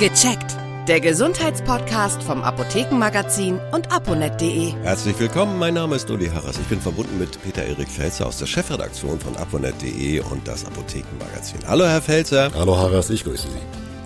Gecheckt. 0.00 0.56
Der 0.88 0.98
Gesundheitspodcast 0.98 2.22
vom 2.22 2.42
Apothekenmagazin 2.42 3.60
und 3.70 3.92
aponet.de. 3.92 4.72
Herzlich 4.82 5.18
willkommen, 5.18 5.58
mein 5.58 5.74
Name 5.74 5.96
ist 5.96 6.10
Uli 6.10 6.28
Harras. 6.28 6.56
Ich 6.58 6.66
bin 6.68 6.80
verbunden 6.80 7.18
mit 7.18 7.38
Peter 7.42 7.62
Erik 7.62 7.90
Felzer 7.90 8.26
aus 8.26 8.38
der 8.38 8.46
Chefredaktion 8.46 9.20
von 9.20 9.36
aponet.de 9.36 10.20
und 10.20 10.48
das 10.48 10.64
Apothekenmagazin. 10.64 11.58
Hallo, 11.66 11.84
Herr 11.84 12.00
Felzer. 12.00 12.50
Hallo, 12.54 12.78
Harras, 12.78 13.10
ich 13.10 13.24
grüße 13.24 13.48
Sie. 13.48 13.58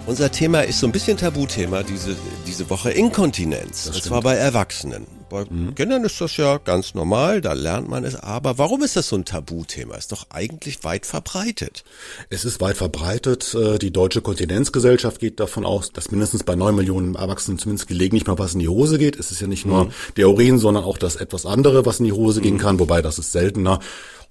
Unser 0.06 0.32
Thema 0.32 0.62
ist 0.62 0.80
so 0.80 0.88
ein 0.88 0.92
bisschen 0.92 1.16
Tabuthema 1.16 1.84
diese, 1.84 2.16
diese 2.44 2.68
Woche 2.70 2.90
Inkontinenz. 2.90 3.84
Das 3.84 3.94
und 3.94 4.02
zwar 4.02 4.20
bei 4.20 4.34
Erwachsenen. 4.34 5.06
Bei 5.28 5.44
mhm. 5.48 5.74
Kindern 5.74 6.04
ist 6.04 6.20
das 6.20 6.36
ja 6.36 6.58
ganz 6.58 6.94
normal, 6.94 7.40
da 7.40 7.52
lernt 7.52 7.88
man 7.88 8.04
es. 8.04 8.16
Aber 8.16 8.58
warum 8.58 8.82
ist 8.82 8.96
das 8.96 9.08
so 9.08 9.16
ein 9.16 9.24
Tabuthema? 9.24 9.96
Ist 9.96 10.12
doch 10.12 10.26
eigentlich 10.30 10.84
weit 10.84 11.06
verbreitet. 11.06 11.84
Es 12.30 12.44
ist 12.44 12.60
weit 12.60 12.76
verbreitet. 12.76 13.54
Äh, 13.54 13.78
die 13.78 13.92
Deutsche 13.92 14.20
Kontinenzgesellschaft 14.20 15.20
geht 15.20 15.40
davon 15.40 15.64
aus, 15.64 15.92
dass 15.92 16.10
mindestens 16.10 16.44
bei 16.44 16.54
neun 16.54 16.76
Millionen 16.76 17.14
Erwachsenen 17.14 17.58
zumindest 17.58 17.88
gelegentlich 17.88 18.26
mal 18.26 18.38
was 18.38 18.54
in 18.54 18.60
die 18.60 18.68
Hose 18.68 18.98
geht. 18.98 19.18
Es 19.18 19.30
ist 19.30 19.40
ja 19.40 19.46
nicht 19.46 19.66
nur 19.66 19.86
mhm. 19.86 19.90
der 20.16 20.28
Urin, 20.28 20.58
sondern 20.58 20.84
auch 20.84 20.98
das 20.98 21.16
etwas 21.16 21.46
andere, 21.46 21.86
was 21.86 21.98
in 21.98 22.06
die 22.06 22.12
Hose 22.12 22.40
mhm. 22.40 22.44
gehen 22.44 22.58
kann, 22.58 22.78
wobei 22.78 23.02
das 23.02 23.18
ist 23.18 23.32
seltener. 23.32 23.80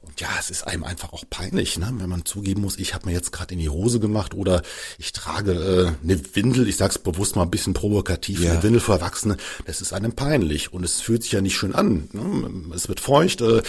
Und 0.06 0.20
ja, 0.20 0.28
es 0.38 0.50
ist 0.50 0.68
einem 0.68 0.84
einfach 0.84 1.14
auch 1.14 1.24
peinlich, 1.30 1.80
ne? 1.80 1.90
wenn 1.94 2.10
man 2.10 2.26
zugeben 2.26 2.62
muss, 2.62 2.78
ich 2.78 2.94
habe 2.94 3.06
mir 3.06 3.14
jetzt 3.14 3.32
gerade 3.32 3.54
in 3.54 3.60
die 3.60 3.70
Hose 3.70 4.02
gemacht 4.02 4.34
oder 4.34 4.62
ich 4.98 5.14
trage 5.14 5.54
äh, 5.54 6.04
eine 6.04 6.36
Windel, 6.36 6.68
ich 6.68 6.76
sag's 6.76 6.98
bewusst 6.98 7.38
mal 7.38 7.44
ein 7.44 7.52
bisschen 7.52 7.74
provokativ, 7.74 8.44
ja. 8.44 8.52
eine 8.52 8.64
Windel 8.64 8.82
für 8.82 8.94
Erwachsene, 8.94 9.38
das 9.66 9.80
ist 9.80 9.94
einem 9.94 10.12
peinlich 10.12 10.74
und 10.74 10.83
es 10.84 11.02
fühlt 11.02 11.24
sich 11.24 11.32
ja 11.32 11.42
nicht 11.42 11.56
schön 11.56 11.76
an. 11.76 12.10
Ne? 12.12 12.74
Es 12.76 12.88
wird 12.88 13.00
feucht, 13.00 13.42
äh, 13.42 13.62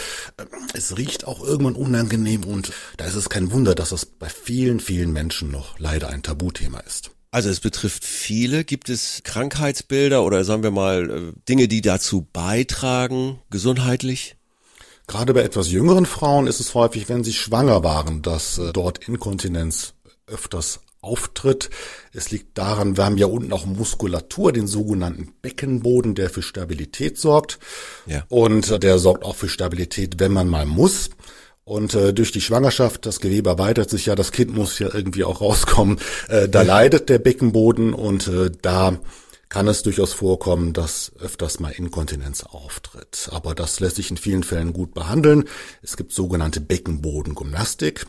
es 0.72 0.96
riecht 0.96 1.26
auch 1.26 1.42
irgendwann 1.42 1.74
unangenehm 1.74 2.44
und 2.44 2.72
da 2.96 3.04
ist 3.04 3.14
es 3.14 3.28
kein 3.28 3.52
Wunder, 3.52 3.74
dass 3.74 3.90
das 3.90 4.06
bei 4.06 4.28
vielen, 4.28 4.80
vielen 4.80 5.12
Menschen 5.12 5.50
noch 5.50 5.78
leider 5.78 6.08
ein 6.08 6.22
Tabuthema 6.22 6.80
ist. 6.80 7.10
Also 7.30 7.48
es 7.48 7.58
betrifft 7.58 8.04
viele. 8.04 8.64
Gibt 8.64 8.88
es 8.88 9.22
Krankheitsbilder 9.24 10.22
oder 10.24 10.44
sagen 10.44 10.62
wir 10.62 10.70
mal 10.70 11.10
äh, 11.10 11.32
Dinge, 11.48 11.66
die 11.66 11.80
dazu 11.80 12.28
beitragen, 12.32 13.40
gesundheitlich? 13.50 14.36
Gerade 15.06 15.34
bei 15.34 15.42
etwas 15.42 15.70
jüngeren 15.70 16.06
Frauen 16.06 16.46
ist 16.46 16.60
es 16.60 16.74
häufig, 16.74 17.08
wenn 17.08 17.24
sie 17.24 17.32
schwanger 17.32 17.82
waren, 17.82 18.22
dass 18.22 18.58
äh, 18.58 18.72
dort 18.72 19.08
Inkontinenz 19.08 19.94
öfters 20.26 20.80
auftritt. 21.04 21.70
Es 22.12 22.30
liegt 22.30 22.58
daran, 22.58 22.96
wir 22.96 23.04
haben 23.04 23.18
ja 23.18 23.26
unten 23.26 23.52
auch 23.52 23.66
Muskulatur, 23.66 24.52
den 24.52 24.66
sogenannten 24.66 25.32
Beckenboden, 25.42 26.14
der 26.14 26.30
für 26.30 26.42
Stabilität 26.42 27.18
sorgt. 27.18 27.58
Ja. 28.06 28.24
Und 28.28 28.82
der 28.82 28.98
sorgt 28.98 29.24
auch 29.24 29.36
für 29.36 29.48
Stabilität, 29.48 30.18
wenn 30.18 30.32
man 30.32 30.48
mal 30.48 30.66
muss. 30.66 31.10
Und 31.64 31.94
äh, 31.94 32.12
durch 32.12 32.30
die 32.30 32.42
Schwangerschaft, 32.42 33.06
das 33.06 33.20
Gewebe 33.20 33.48
erweitert 33.50 33.88
sich 33.88 34.06
ja, 34.06 34.14
das 34.14 34.32
Kind 34.32 34.54
muss 34.54 34.78
ja 34.78 34.92
irgendwie 34.92 35.24
auch 35.24 35.40
rauskommen. 35.40 35.98
Äh, 36.28 36.48
da 36.48 36.62
ja. 36.62 36.66
leidet 36.66 37.08
der 37.08 37.18
Beckenboden 37.18 37.94
und 37.94 38.28
äh, 38.28 38.50
da 38.60 38.98
kann 39.48 39.68
es 39.68 39.82
durchaus 39.82 40.12
vorkommen, 40.12 40.72
dass 40.72 41.12
öfters 41.20 41.60
mal 41.60 41.70
Inkontinenz 41.70 42.42
auftritt. 42.42 43.28
Aber 43.30 43.54
das 43.54 43.78
lässt 43.80 43.96
sich 43.96 44.10
in 44.10 44.16
vielen 44.16 44.42
Fällen 44.42 44.72
gut 44.72 44.94
behandeln. 44.94 45.44
Es 45.80 45.96
gibt 45.96 46.12
sogenannte 46.12 46.60
Beckenbodengymnastik. 46.60 48.06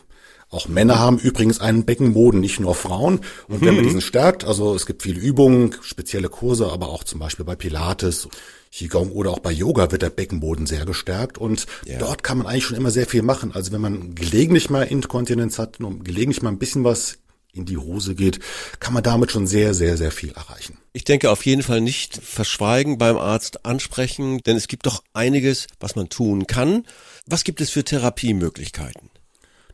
Auch 0.48 0.68
Männer 0.68 0.98
haben 0.98 1.18
übrigens 1.18 1.60
einen 1.60 1.84
Beckenboden, 1.84 2.40
nicht 2.40 2.60
nur 2.60 2.74
Frauen. 2.74 3.20
Und 3.48 3.62
wenn 3.62 3.74
man 3.74 3.82
mhm. 3.82 3.88
diesen 3.88 4.00
stärkt, 4.00 4.44
also 4.44 4.74
es 4.74 4.86
gibt 4.86 5.02
viele 5.02 5.20
Übungen, 5.20 5.74
spezielle 5.82 6.28
Kurse, 6.28 6.70
aber 6.70 6.88
auch 6.88 7.02
zum 7.02 7.18
Beispiel 7.18 7.44
bei 7.44 7.56
Pilates, 7.56 8.28
Qigong 8.70 9.10
oder 9.10 9.30
auch 9.30 9.40
bei 9.40 9.50
Yoga 9.50 9.90
wird 9.90 10.02
der 10.02 10.10
Beckenboden 10.10 10.66
sehr 10.66 10.84
gestärkt. 10.84 11.36
Und 11.36 11.66
ja. 11.84 11.98
dort 11.98 12.22
kann 12.22 12.38
man 12.38 12.46
eigentlich 12.46 12.64
schon 12.64 12.76
immer 12.76 12.90
sehr 12.90 13.06
viel 13.06 13.22
machen. 13.22 13.52
Also 13.54 13.72
wenn 13.72 13.80
man 13.80 14.14
gelegentlich 14.14 14.70
mal 14.70 14.82
Inkontinenz 14.82 15.58
hat 15.58 15.80
und 15.80 16.04
gelegentlich 16.04 16.42
mal 16.42 16.50
ein 16.50 16.58
bisschen 16.58 16.84
was 16.84 17.18
in 17.52 17.64
die 17.64 17.78
Hose 17.78 18.14
geht, 18.14 18.38
kann 18.78 18.94
man 18.94 19.02
damit 19.02 19.32
schon 19.32 19.46
sehr, 19.46 19.74
sehr, 19.74 19.96
sehr 19.96 20.12
viel 20.12 20.30
erreichen. 20.32 20.76
Ich 20.92 21.04
denke 21.04 21.30
auf 21.30 21.44
jeden 21.46 21.62
Fall 21.62 21.80
nicht 21.80 22.16
verschweigen, 22.22 22.98
beim 22.98 23.16
Arzt 23.16 23.64
ansprechen, 23.64 24.42
denn 24.46 24.56
es 24.56 24.68
gibt 24.68 24.86
doch 24.86 25.02
einiges, 25.12 25.66
was 25.80 25.96
man 25.96 26.08
tun 26.08 26.46
kann. 26.46 26.84
Was 27.26 27.44
gibt 27.44 27.60
es 27.60 27.70
für 27.70 27.82
Therapiemöglichkeiten? 27.82 29.10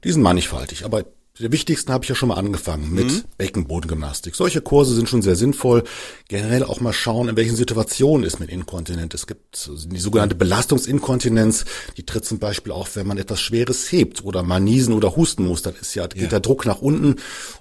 Die 0.05 0.13
sind 0.13 0.23
mannigfaltig, 0.23 0.85
aber 0.85 1.05
der 1.41 1.51
wichtigsten 1.51 1.91
habe 1.93 2.05
ich 2.05 2.11
ja 2.11 2.15
schon 2.15 2.29
mal 2.29 2.37
angefangen 2.37 2.93
mit 2.93 3.07
mhm. 3.11 3.23
Beckenbodengymnastik. 3.39 4.35
Solche 4.35 4.61
Kurse 4.61 4.95
sind 4.95 5.09
schon 5.09 5.23
sehr 5.23 5.35
sinnvoll. 5.35 5.83
Generell 6.29 6.63
auch 6.63 6.81
mal 6.81 6.93
schauen, 6.93 7.29
in 7.31 7.37
welchen 7.37 7.57
Situationen 7.57 8.27
ist 8.27 8.39
man 8.39 8.51
inkontinent. 8.51 9.15
Es 9.15 9.27
gibt 9.27 9.71
die 9.87 9.99
sogenannte 9.99 10.35
Belastungsinkontinenz, 10.35 11.65
die 11.97 12.05
tritt 12.05 12.27
zum 12.27 12.39
Beispiel 12.39 12.71
auf, 12.71 12.97
wenn 12.97 13.07
man 13.07 13.17
etwas 13.17 13.41
Schweres 13.41 13.91
hebt 13.91 14.25
oder 14.25 14.43
mal 14.43 14.61
niesen 14.61 14.93
oder 14.93 15.17
husten 15.17 15.47
muss. 15.47 15.63
Dann 15.63 15.75
ist 15.75 15.95
ja, 15.95 16.07
geht 16.07 16.23
ja. 16.23 16.29
der 16.29 16.41
Druck 16.41 16.67
nach 16.67 16.83
unten 16.83 17.15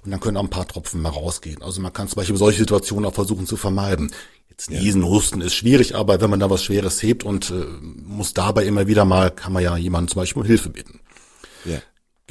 und 0.04 0.10
dann 0.10 0.20
können 0.20 0.36
auch 0.36 0.44
ein 0.44 0.50
paar 0.50 0.68
Tropfen 0.68 1.00
mal 1.00 1.08
rausgehen. 1.08 1.62
Also 1.62 1.80
man 1.80 1.94
kann 1.94 2.08
zum 2.08 2.16
Beispiel 2.16 2.36
solche 2.36 2.58
Situationen 2.58 3.06
auch 3.06 3.14
versuchen 3.14 3.46
zu 3.46 3.56
vermeiden. 3.56 4.12
Jetzt 4.50 4.70
niesen, 4.70 5.02
husten 5.02 5.40
ist 5.40 5.54
schwierig, 5.54 5.94
aber 5.94 6.20
wenn 6.20 6.28
man 6.28 6.40
da 6.40 6.50
was 6.50 6.62
Schweres 6.62 7.02
hebt 7.02 7.24
und 7.24 7.50
äh, 7.50 7.64
muss 8.04 8.34
dabei 8.34 8.66
immer 8.66 8.86
wieder 8.86 9.06
mal, 9.06 9.30
kann 9.30 9.54
man 9.54 9.62
ja 9.62 9.78
jemanden 9.78 10.08
zum 10.08 10.20
Beispiel 10.20 10.42
um 10.42 10.46
Hilfe 10.46 10.68
bitten. 10.68 11.00
Ja. 11.64 11.78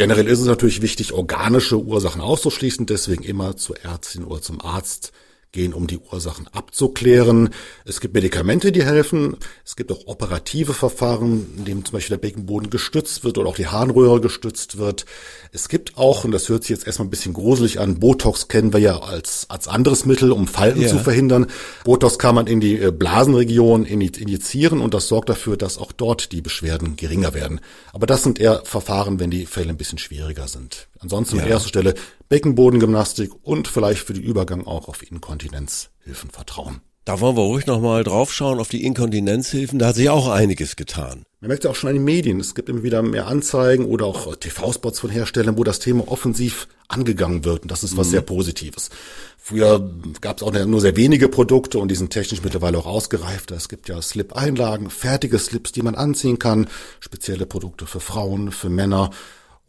Generell 0.01 0.27
ist 0.27 0.39
es 0.39 0.47
natürlich 0.47 0.81
wichtig, 0.81 1.13
organische 1.13 1.77
Ursachen 1.77 2.21
auszuschließen, 2.21 2.87
deswegen 2.87 3.21
immer 3.21 3.55
zur 3.55 3.77
Ärztin 3.81 4.23
oder 4.23 4.41
zum 4.41 4.59
Arzt 4.59 5.11
gehen, 5.51 5.73
um 5.73 5.87
die 5.87 5.99
Ursachen 5.99 6.47
abzuklären. 6.47 7.49
Es 7.85 7.99
gibt 7.99 8.13
Medikamente, 8.13 8.71
die 8.71 8.83
helfen. 8.83 9.37
Es 9.65 9.75
gibt 9.75 9.91
auch 9.91 10.07
operative 10.07 10.73
Verfahren, 10.73 11.47
in 11.57 11.65
dem 11.65 11.85
zum 11.85 11.93
Beispiel 11.93 12.17
der 12.17 12.21
Beckenboden 12.21 12.69
gestützt 12.69 13.23
wird 13.23 13.37
oder 13.37 13.49
auch 13.49 13.55
die 13.55 13.67
Harnröhre 13.67 14.21
gestützt 14.21 14.77
wird. 14.77 15.05
Es 15.51 15.69
gibt 15.69 15.97
auch, 15.97 16.23
und 16.23 16.31
das 16.31 16.47
hört 16.49 16.63
sich 16.63 16.69
jetzt 16.69 16.87
erstmal 16.87 17.07
ein 17.07 17.11
bisschen 17.11 17.33
gruselig 17.33 17.79
an, 17.79 17.99
Botox 17.99 18.47
kennen 18.47 18.73
wir 18.73 18.79
ja 18.79 18.99
als, 18.99 19.45
als 19.49 19.67
anderes 19.67 20.05
Mittel, 20.05 20.31
um 20.31 20.47
Falten 20.47 20.81
ja. 20.81 20.87
zu 20.87 20.99
verhindern. 20.99 21.47
Botox 21.83 22.17
kann 22.17 22.35
man 22.35 22.47
in 22.47 22.59
die 22.59 22.79
äh, 22.79 22.91
Blasenregion 22.91 23.85
injizieren 23.85 24.81
und 24.81 24.93
das 24.93 25.07
sorgt 25.07 25.29
dafür, 25.29 25.57
dass 25.57 25.77
auch 25.77 25.91
dort 25.91 26.31
die 26.31 26.41
Beschwerden 26.41 26.95
geringer 26.95 27.33
werden. 27.33 27.59
Aber 27.93 28.07
das 28.07 28.23
sind 28.23 28.39
eher 28.39 28.63
Verfahren, 28.65 29.19
wenn 29.19 29.31
die 29.31 29.45
Fälle 29.45 29.69
ein 29.69 29.77
bisschen 29.77 29.97
schwieriger 29.97 30.47
sind. 30.47 30.87
Ansonsten 31.01 31.37
ja. 31.37 31.43
an 31.43 31.49
erster 31.49 31.69
Stelle 31.69 31.95
Beckenbodengymnastik 32.29 33.31
und 33.43 33.67
vielleicht 33.67 34.03
für 34.03 34.13
den 34.13 34.23
Übergang 34.23 34.65
auch 34.65 34.87
auf 34.87 35.09
Inkontinenzhilfen 35.09 36.29
vertrauen. 36.29 36.81
Da 37.03 37.19
wollen 37.19 37.35
wir 37.35 37.41
ruhig 37.41 37.65
nochmal 37.65 38.03
draufschauen 38.03 38.59
auf 38.59 38.69
die 38.69 38.83
Inkontinenzhilfen. 38.85 39.79
Da 39.79 39.87
hat 39.87 39.95
sich 39.95 40.11
auch 40.11 40.29
einiges 40.29 40.75
getan. 40.75 41.23
Man 41.39 41.47
merkt 41.47 41.63
ja 41.63 41.71
auch 41.71 41.75
schon 41.75 41.89
an 41.89 41.95
den 41.95 42.03
Medien. 42.03 42.39
Es 42.39 42.53
gibt 42.53 42.69
immer 42.69 42.83
wieder 42.83 43.01
mehr 43.01 43.25
Anzeigen 43.25 43.85
oder 43.85 44.05
auch 44.05 44.35
TV-Spots 44.35 44.99
von 44.99 45.09
Herstellern, 45.09 45.57
wo 45.57 45.63
das 45.63 45.79
Thema 45.79 46.07
offensiv 46.07 46.67
angegangen 46.87 47.43
wird. 47.43 47.63
Und 47.63 47.71
das 47.71 47.83
ist 47.83 47.97
was 47.97 48.07
mhm. 48.07 48.11
sehr 48.11 48.21
Positives. 48.21 48.91
Früher 49.39 49.91
gab 50.21 50.37
es 50.37 50.43
auch 50.43 50.53
nur 50.53 50.79
sehr 50.79 50.95
wenige 50.95 51.27
Produkte 51.27 51.79
und 51.79 51.89
die 51.89 51.95
sind 51.95 52.11
technisch 52.11 52.43
mittlerweile 52.43 52.77
auch 52.77 52.85
ausgereift. 52.85 53.49
Es 53.49 53.67
gibt 53.67 53.89
ja 53.89 53.99
Slip-Einlagen, 53.99 54.91
fertige 54.91 55.39
Slips, 55.39 55.71
die 55.71 55.81
man 55.81 55.95
anziehen 55.95 56.37
kann, 56.37 56.67
spezielle 56.99 57.47
Produkte 57.47 57.87
für 57.87 57.99
Frauen, 57.99 58.51
für 58.51 58.69
Männer. 58.69 59.09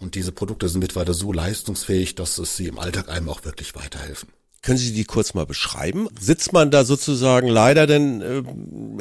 Und 0.02 0.16
diese 0.16 0.32
Produkte 0.32 0.68
sind 0.68 0.80
mittlerweile 0.80 1.14
so 1.14 1.32
leistungsfähig, 1.32 2.16
dass 2.16 2.38
es 2.38 2.56
sie 2.56 2.66
im 2.66 2.80
Alltag 2.80 3.08
einem 3.08 3.28
auch 3.28 3.44
wirklich 3.44 3.76
weiterhelfen. 3.76 4.28
Können 4.60 4.78
Sie 4.78 4.92
die 4.92 5.04
kurz 5.04 5.34
mal 5.34 5.46
beschreiben? 5.46 6.08
Sitzt 6.20 6.52
man 6.52 6.70
da 6.70 6.84
sozusagen 6.84 7.48
leider 7.48 7.86
denn 7.88 8.20
äh, 8.20 8.38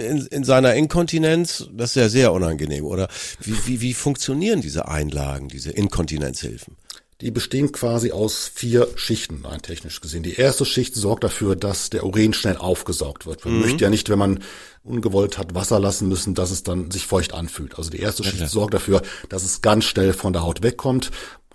in, 0.03 0.25
in 0.25 0.43
seiner 0.43 0.73
Inkontinenz? 0.73 1.69
Das 1.71 1.91
ist 1.91 1.95
ja 1.95 2.09
sehr 2.09 2.33
unangenehm, 2.33 2.83
oder? 2.85 3.09
Wie, 3.41 3.55
wie, 3.67 3.81
wie 3.81 3.93
funktionieren 3.93 4.61
diese 4.61 4.87
Einlagen, 4.87 5.49
diese 5.49 5.71
Inkontinenzhilfen? 5.71 6.77
Die 7.21 7.31
bestehen 7.31 7.71
quasi 7.71 8.11
aus 8.11 8.51
vier 8.53 8.87
Schichten, 8.95 9.45
rein 9.45 9.61
technisch 9.61 10.01
gesehen. 10.01 10.23
Die 10.23 10.35
erste 10.35 10.65
Schicht 10.65 10.95
sorgt 10.95 11.23
dafür, 11.23 11.55
dass 11.55 11.91
der 11.91 12.03
Urin 12.03 12.33
schnell 12.33 12.57
aufgesaugt 12.57 13.25
wird. 13.25 13.45
Man 13.45 13.55
mhm. 13.55 13.61
möchte 13.61 13.83
ja 13.83 13.89
nicht, 13.89 14.09
wenn 14.09 14.19
man 14.19 14.43
ungewollt 14.83 15.37
hat 15.37 15.53
Wasser 15.53 15.79
lassen 15.79 16.07
müssen, 16.07 16.33
dass 16.33 16.49
es 16.49 16.63
dann 16.63 16.89
sich 16.89 17.05
feucht 17.05 17.33
anfühlt. 17.33 17.77
Also 17.77 17.91
die 17.91 17.99
erste 17.99 18.23
Schicht 18.23 18.39
ja, 18.39 18.47
sorgt 18.47 18.73
dafür, 18.73 19.03
dass 19.29 19.43
es 19.43 19.61
ganz 19.61 19.85
schnell 19.85 20.13
von 20.13 20.33
der 20.33 20.41
Haut 20.41 20.63
wegkommt. 20.63 21.11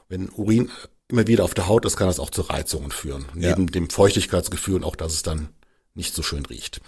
Wenn 0.09 0.31
Urin 0.31 0.71
immer 1.09 1.27
wieder 1.27 1.45
auf 1.45 1.55
der 1.55 1.67
Haut 1.67 1.85
ist, 1.85 1.97
kann 1.97 2.07
das 2.07 2.21
auch 2.21 2.31
zu 2.31 2.43
Reizungen 2.43 2.93
führen. 2.93 3.27
Ja. 3.35 3.51
Neben 3.51 3.67
dem 3.67 3.91
Feuchtigkeitsgefühl 3.91 4.77
und 4.77 4.85
auch, 4.85 4.97
dass 4.97 5.13
es 5.13 5.23
dann 5.23 5.49
nicht 5.95 6.15
so 6.15 6.23
schön 6.23 6.47
riecht. 6.47 6.81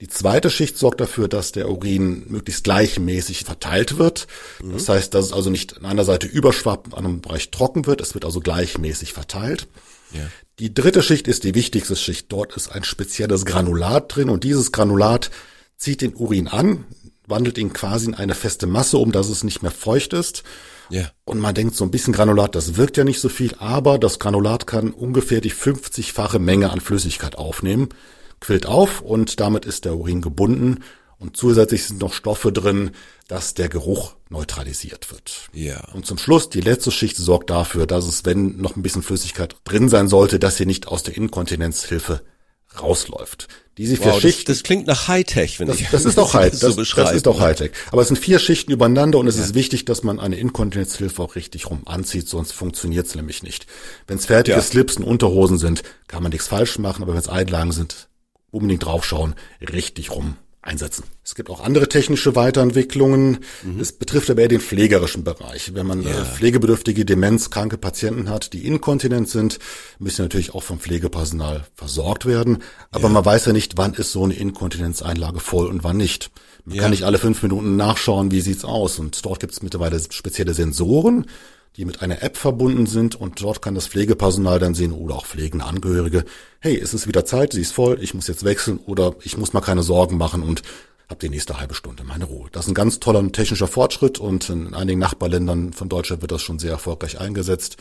Die 0.00 0.08
zweite 0.08 0.48
Schicht 0.48 0.78
sorgt 0.78 1.00
dafür, 1.00 1.28
dass 1.28 1.52
der 1.52 1.68
Urin 1.68 2.24
möglichst 2.28 2.64
gleichmäßig 2.64 3.44
verteilt 3.44 3.98
wird. 3.98 4.26
Mhm. 4.62 4.72
Das 4.72 4.88
heißt, 4.88 5.12
dass 5.12 5.26
es 5.26 5.32
also 5.32 5.50
nicht 5.50 5.76
an 5.76 5.84
einer 5.84 6.04
Seite 6.04 6.26
überschwappt, 6.26 6.94
an 6.94 7.04
einem 7.04 7.20
Bereich 7.20 7.50
trocken 7.50 7.84
wird. 7.84 8.00
Es 8.00 8.14
wird 8.14 8.24
also 8.24 8.40
gleichmäßig 8.40 9.12
verteilt. 9.12 9.68
Ja. 10.12 10.22
Die 10.58 10.72
dritte 10.72 11.02
Schicht 11.02 11.28
ist 11.28 11.44
die 11.44 11.54
wichtigste 11.54 11.96
Schicht. 11.96 12.32
Dort 12.32 12.56
ist 12.56 12.72
ein 12.72 12.82
spezielles 12.82 13.44
Granulat 13.44 14.16
drin 14.16 14.30
und 14.30 14.42
dieses 14.42 14.72
Granulat 14.72 15.30
zieht 15.76 16.00
den 16.00 16.14
Urin 16.14 16.48
an, 16.48 16.84
wandelt 17.26 17.58
ihn 17.58 17.74
quasi 17.74 18.06
in 18.06 18.14
eine 18.14 18.34
feste 18.34 18.66
Masse 18.66 18.96
um, 18.96 19.12
dass 19.12 19.28
es 19.28 19.44
nicht 19.44 19.62
mehr 19.62 19.70
feucht 19.70 20.14
ist. 20.14 20.44
Ja. 20.88 21.10
Und 21.24 21.40
man 21.40 21.54
denkt, 21.54 21.76
so 21.76 21.84
ein 21.84 21.90
bisschen 21.90 22.14
Granulat, 22.14 22.54
das 22.54 22.76
wirkt 22.76 22.96
ja 22.96 23.04
nicht 23.04 23.20
so 23.20 23.28
viel, 23.28 23.54
aber 23.58 23.98
das 23.98 24.18
Granulat 24.18 24.66
kann 24.66 24.92
ungefähr 24.92 25.42
die 25.42 25.52
50-fache 25.52 26.38
Menge 26.38 26.70
an 26.70 26.80
Flüssigkeit 26.80 27.36
aufnehmen 27.36 27.90
quillt 28.40 28.66
auf 28.66 29.00
und 29.00 29.40
damit 29.40 29.64
ist 29.64 29.84
der 29.84 29.96
Urin 29.96 30.20
gebunden 30.22 30.82
und 31.18 31.36
zusätzlich 31.36 31.84
sind 31.84 32.00
noch 32.00 32.14
Stoffe 32.14 32.50
drin, 32.52 32.92
dass 33.28 33.54
der 33.54 33.68
Geruch 33.68 34.14
neutralisiert 34.30 35.10
wird. 35.12 35.48
Ja. 35.52 35.84
Und 35.92 36.06
zum 36.06 36.16
Schluss, 36.18 36.48
die 36.48 36.60
letzte 36.62 36.90
Schicht 36.90 37.16
sorgt 37.16 37.50
dafür, 37.50 37.86
dass 37.86 38.06
es, 38.06 38.24
wenn 38.24 38.56
noch 38.56 38.74
ein 38.76 38.82
bisschen 38.82 39.02
Flüssigkeit 39.02 39.54
drin 39.64 39.88
sein 39.88 40.08
sollte, 40.08 40.38
dass 40.38 40.56
sie 40.56 40.66
nicht 40.66 40.88
aus 40.88 41.02
der 41.02 41.16
Inkontinenzhilfe 41.16 42.22
rausläuft. 42.80 43.48
Diese 43.78 43.96
vier 43.96 44.12
Wow, 44.12 44.20
Schichten. 44.20 44.44
das, 44.46 44.58
das 44.58 44.62
klingt 44.62 44.86
nach 44.86 45.08
Hightech, 45.08 45.58
wenn 45.58 45.66
Das, 45.66 45.80
ich 45.80 45.88
das 45.88 46.04
ist 46.04 46.18
auch 46.18 46.34
High, 46.34 46.54
so 46.54 46.68
das, 46.68 46.76
beschreibe. 46.76 47.08
das 47.08 47.16
ist 47.16 47.28
auch 47.28 47.40
Hightech. 47.40 47.72
Aber 47.90 48.02
es 48.02 48.08
sind 48.08 48.18
vier 48.18 48.38
Schichten 48.38 48.70
übereinander 48.70 49.18
und 49.18 49.26
es 49.26 49.36
ist 49.36 49.54
wichtig, 49.54 49.84
dass 49.84 50.02
man 50.02 50.20
eine 50.20 50.36
Inkontinenzhilfe 50.36 51.20
auch 51.22 51.34
richtig 51.34 51.68
rum 51.68 51.82
anzieht, 51.86 52.28
sonst 52.28 52.52
funktioniert 52.52 53.06
es 53.06 53.14
nämlich 53.14 53.42
nicht. 53.42 53.66
Wenn 54.06 54.18
es 54.18 54.26
fertige 54.26 54.56
Ja. 54.56 54.62
Slips 54.62 54.96
und 54.98 55.04
Unterhosen 55.04 55.58
sind, 55.58 55.82
kann 56.08 56.22
man 56.22 56.30
nichts 56.30 56.46
falsch 56.46 56.78
machen, 56.78 57.02
aber 57.02 57.12
wenn 57.12 57.20
es 57.20 57.28
Einlagen 57.28 57.72
sind, 57.72 58.08
unbedingt 58.50 58.84
draufschauen, 58.84 59.34
richtig 59.60 60.10
rum 60.10 60.36
einsetzen. 60.62 61.04
Es 61.24 61.34
gibt 61.34 61.48
auch 61.48 61.60
andere 61.64 61.88
technische 61.88 62.36
Weiterentwicklungen. 62.36 63.38
Es 63.80 63.92
betrifft 63.92 64.28
aber 64.30 64.42
eher 64.42 64.48
den 64.48 64.60
pflegerischen 64.60 65.24
Bereich. 65.24 65.74
Wenn 65.74 65.86
man 65.86 66.04
äh, 66.06 66.24
pflegebedürftige, 66.24 67.06
demenzkranke 67.06 67.78
Patienten 67.78 68.28
hat, 68.28 68.52
die 68.52 68.66
inkontinent 68.66 69.28
sind, 69.30 69.58
müssen 69.98 70.20
natürlich 70.22 70.54
auch 70.54 70.62
vom 70.62 70.78
Pflegepersonal 70.78 71.64
versorgt 71.74 72.26
werden. 72.26 72.58
Aber 72.90 73.08
man 73.08 73.24
weiß 73.24 73.46
ja 73.46 73.52
nicht, 73.54 73.78
wann 73.78 73.94
ist 73.94 74.12
so 74.12 74.22
eine 74.24 74.34
Inkontinenzeinlage 74.34 75.40
voll 75.40 75.66
und 75.66 75.82
wann 75.82 75.96
nicht. 75.96 76.30
Man 76.66 76.76
Ja. 76.76 76.82
kann 76.82 76.90
nicht 76.90 77.04
alle 77.04 77.18
fünf 77.18 77.42
Minuten 77.42 77.76
nachschauen, 77.76 78.30
wie 78.30 78.42
sieht's 78.42 78.64
aus. 78.66 78.98
Und 78.98 79.24
dort 79.24 79.40
gibt 79.40 79.54
es 79.54 79.62
mittlerweile 79.62 79.98
spezielle 80.10 80.52
Sensoren, 80.52 81.24
die 81.76 81.84
mit 81.84 82.02
einer 82.02 82.22
App 82.22 82.36
verbunden 82.36 82.86
sind 82.86 83.14
und 83.14 83.42
dort 83.42 83.62
kann 83.62 83.74
das 83.74 83.86
Pflegepersonal 83.86 84.58
dann 84.58 84.74
sehen 84.74 84.92
oder 84.92 85.14
auch 85.14 85.26
pflegende 85.26 85.64
Angehörige, 85.64 86.24
hey, 86.58 86.78
es 86.78 86.94
ist 86.94 87.06
wieder 87.06 87.24
Zeit, 87.24 87.52
sie 87.52 87.60
ist 87.60 87.72
voll, 87.72 87.98
ich 88.02 88.14
muss 88.14 88.26
jetzt 88.26 88.44
wechseln 88.44 88.78
oder 88.86 89.14
ich 89.22 89.36
muss 89.38 89.52
mal 89.52 89.60
keine 89.60 89.82
Sorgen 89.82 90.16
machen 90.16 90.42
und 90.42 90.62
habe 91.08 91.20
die 91.20 91.28
nächste 91.28 91.58
halbe 91.58 91.74
Stunde 91.74 92.04
meine 92.04 92.24
Ruhe. 92.24 92.48
Das 92.52 92.64
ist 92.64 92.70
ein 92.70 92.74
ganz 92.74 93.00
toller 93.00 93.30
technischer 93.32 93.66
Fortschritt 93.66 94.18
und 94.18 94.48
in 94.48 94.74
einigen 94.74 95.00
Nachbarländern 95.00 95.72
von 95.72 95.88
Deutschland 95.88 96.22
wird 96.22 96.32
das 96.32 96.42
schon 96.42 96.58
sehr 96.58 96.70
erfolgreich 96.70 97.20
eingesetzt. 97.20 97.76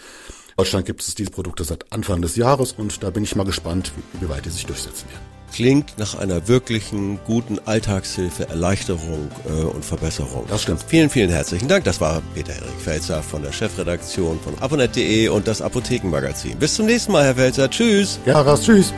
In 0.49 0.53
Deutschland 0.57 0.85
gibt 0.85 1.01
es 1.01 1.15
diese 1.15 1.31
Produkte 1.31 1.63
seit 1.63 1.91
Anfang 1.91 2.21
des 2.21 2.35
Jahres 2.35 2.73
und 2.73 3.03
da 3.03 3.11
bin 3.11 3.23
ich 3.23 3.35
mal 3.35 3.45
gespannt, 3.45 3.91
wie, 3.95 4.25
wie 4.25 4.29
weit 4.29 4.45
die 4.45 4.49
sich 4.49 4.65
durchsetzen 4.65 5.07
werden. 5.09 5.38
Klingt 5.53 5.97
nach 5.97 6.15
einer 6.17 6.47
wirklichen 6.47 7.19
guten 7.25 7.59
Alltagshilfe, 7.65 8.49
Erleichterung 8.49 9.29
äh, 9.47 9.63
und 9.63 9.83
Verbesserung. 9.83 10.45
Das 10.47 10.61
stimmt. 10.61 10.83
Vielen, 10.87 11.09
vielen 11.09 11.29
herzlichen 11.29 11.67
Dank. 11.67 11.83
Das 11.83 11.99
war 11.99 12.21
Peter-Erik 12.35 12.81
Felzer 12.83 13.21
von 13.23 13.41
der 13.41 13.51
Chefredaktion 13.51 14.39
von 14.39 14.57
aponet.de 14.59 15.27
und 15.29 15.47
das 15.47 15.61
Apothekenmagazin. 15.61 16.57
Bis 16.57 16.75
zum 16.75 16.85
nächsten 16.85 17.11
Mal, 17.11 17.25
Herr 17.25 17.35
Felzer. 17.35 17.69
Tschüss. 17.69 18.19
Ja, 18.25 18.41
Ras, 18.41 18.63
tschüss. 18.63 18.93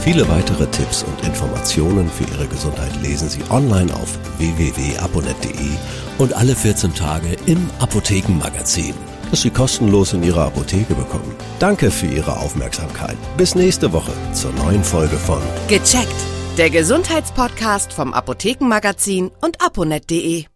Viele 0.00 0.26
weitere 0.28 0.66
Tipps 0.68 1.02
und 1.02 1.26
Informationen 1.26 2.08
für 2.08 2.24
Ihre 2.32 2.46
Gesundheit 2.46 2.94
lesen 3.02 3.28
Sie 3.28 3.42
online 3.50 3.92
auf 3.92 4.16
www.aponet.de 4.38 5.70
und 6.18 6.32
alle 6.32 6.54
14 6.54 6.94
Tage 6.94 7.36
im 7.46 7.68
Apothekenmagazin, 7.78 8.94
das 9.30 9.42
Sie 9.42 9.50
kostenlos 9.50 10.12
in 10.12 10.22
Ihrer 10.22 10.46
Apotheke 10.46 10.94
bekommen. 10.94 11.34
Danke 11.58 11.90
für 11.90 12.06
Ihre 12.06 12.36
Aufmerksamkeit. 12.38 13.16
Bis 13.36 13.54
nächste 13.54 13.92
Woche 13.92 14.12
zur 14.32 14.52
neuen 14.52 14.84
Folge 14.84 15.16
von 15.16 15.40
Gecheckt. 15.68 16.20
Der 16.56 16.70
Gesundheitspodcast 16.70 17.92
vom 17.92 18.12
Apothekenmagazin 18.12 19.30
und 19.40 19.60
aponet.de. 19.64 20.46